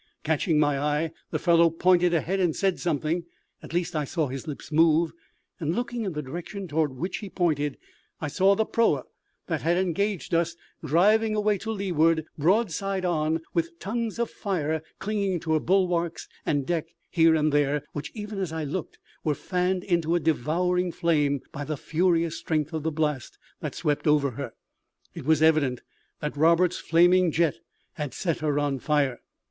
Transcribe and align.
Catching 0.23 0.57
my 0.59 0.79
eye, 0.79 1.11
the 1.29 1.37
fellow 1.37 1.69
pointed 1.69 2.11
ahead 2.11 2.39
and 2.39 2.55
said 2.55 2.79
something 2.79 3.25
at 3.61 3.71
least, 3.71 3.95
I 3.95 4.03
saw 4.03 4.29
his 4.29 4.47
lips 4.47 4.71
move 4.71 5.11
and, 5.59 5.75
looking 5.75 6.05
in 6.05 6.13
the 6.13 6.23
direction 6.23 6.67
toward 6.67 6.93
which 6.93 7.17
he 7.17 7.29
pointed, 7.29 7.77
I 8.19 8.27
saw 8.27 8.55
the 8.55 8.65
proa 8.65 9.03
that 9.45 9.61
had 9.61 9.77
engaged 9.77 10.33
us 10.33 10.55
driving 10.83 11.35
away 11.35 11.59
to 11.59 11.71
leeward, 11.71 12.25
broadside 12.35 13.05
on, 13.05 13.41
with 13.53 13.77
tongues 13.77 14.17
of 14.17 14.31
fire 14.31 14.81
clinging 14.97 15.39
to 15.41 15.53
her 15.53 15.59
bulwarks 15.59 16.27
and 16.47 16.65
deck 16.65 16.87
here 17.11 17.35
and 17.35 17.53
there, 17.53 17.83
which, 17.93 18.09
even 18.15 18.39
as 18.39 18.51
I 18.51 18.63
looked, 18.63 18.97
were 19.23 19.35
fanned 19.35 19.83
into 19.83 20.15
a 20.15 20.19
devouring 20.19 20.91
flame 20.91 21.41
by 21.51 21.63
the 21.63 21.77
furious 21.77 22.37
strength 22.39 22.73
of 22.73 22.81
the 22.81 22.89
blast 22.91 23.37
that 23.59 23.75
swept 23.75 24.07
over 24.07 24.31
her. 24.31 24.53
It 25.13 25.25
was 25.25 25.43
evident 25.43 25.83
that 26.21 26.35
Roberts's 26.35 26.81
flaming 26.81 27.31
jet 27.31 27.59
had 27.93 28.15
set 28.15 28.39
her 28.39 28.57
on 28.57 28.79
fire. 28.79 29.19